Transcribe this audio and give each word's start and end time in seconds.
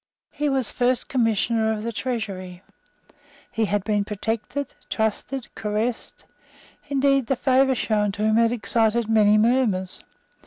He 0.31 0.49
was 0.49 0.71
First 0.71 1.09
Commissioner 1.09 1.71
of 1.71 1.83
the 1.83 1.91
Treasury. 1.91 2.63
He 3.51 3.65
had 3.65 3.83
been 3.83 4.03
protected, 4.03 4.73
trusted, 4.89 5.53
caressed. 5.53 6.25
Indeed 6.89 7.27
the 7.27 7.35
favour 7.35 7.75
shown 7.75 8.11
to 8.13 8.23
him 8.23 8.37
had 8.37 8.51
excited 8.51 9.07
many 9.07 9.37
murmurs. 9.37 9.99